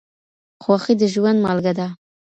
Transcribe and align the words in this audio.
خوښي 0.63 0.93
د 1.01 1.03
ژوند 1.13 1.37
مالګه 1.45 1.73
ده. 1.79 1.87